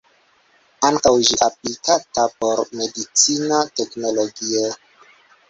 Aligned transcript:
Ankaŭ 0.87 1.11
ĝi 1.27 1.37
aplikata 1.47 2.25
por 2.39 2.63
medicina 2.81 3.61
teknologio. 3.83 4.75